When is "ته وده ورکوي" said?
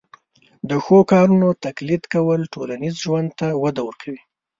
3.39-4.21